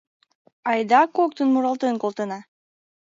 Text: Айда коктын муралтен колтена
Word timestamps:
Айда 0.69 1.01
коктын 1.15 1.47
муралтен 1.51 1.95
колтена 2.01 2.39